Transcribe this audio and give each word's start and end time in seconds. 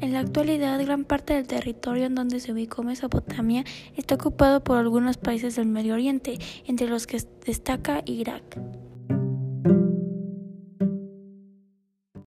En 0.00 0.14
la 0.14 0.20
actualidad, 0.20 0.80
gran 0.80 1.04
parte 1.04 1.34
del 1.34 1.46
territorio 1.46 2.06
en 2.06 2.14
donde 2.14 2.40
se 2.40 2.52
ubicó 2.52 2.82
Mesopotamia 2.82 3.64
está 3.96 4.14
ocupado 4.14 4.64
por 4.64 4.78
algunos 4.78 5.18
países 5.18 5.56
del 5.56 5.66
Medio 5.66 5.92
Oriente, 5.92 6.38
entre 6.66 6.88
los 6.88 7.06
que 7.06 7.22
destaca 7.44 8.02
Irak. 8.06 8.58